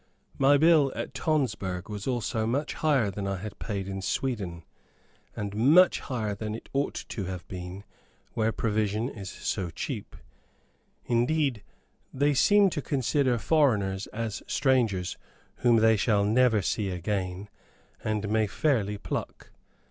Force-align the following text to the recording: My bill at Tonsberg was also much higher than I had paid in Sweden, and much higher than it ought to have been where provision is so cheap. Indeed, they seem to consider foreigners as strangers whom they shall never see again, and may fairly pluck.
My 0.39 0.57
bill 0.57 0.91
at 0.95 1.13
Tonsberg 1.13 1.87
was 1.87 2.07
also 2.07 2.47
much 2.47 2.73
higher 2.73 3.11
than 3.11 3.27
I 3.27 3.35
had 3.37 3.59
paid 3.59 3.87
in 3.87 4.01
Sweden, 4.01 4.63
and 5.35 5.55
much 5.55 5.99
higher 5.99 6.33
than 6.33 6.55
it 6.55 6.69
ought 6.73 6.95
to 7.09 7.25
have 7.25 7.47
been 7.47 7.83
where 8.33 8.51
provision 8.51 9.09
is 9.09 9.29
so 9.29 9.69
cheap. 9.69 10.15
Indeed, 11.05 11.61
they 12.11 12.33
seem 12.33 12.71
to 12.71 12.81
consider 12.81 13.37
foreigners 13.37 14.07
as 14.07 14.41
strangers 14.47 15.19
whom 15.57 15.75
they 15.75 15.97
shall 15.97 16.25
never 16.25 16.63
see 16.63 16.89
again, 16.89 17.47
and 18.03 18.27
may 18.27 18.47
fairly 18.47 18.97
pluck. 18.97 19.51